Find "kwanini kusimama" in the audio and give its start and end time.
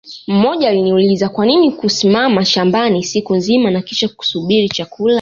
1.29-2.45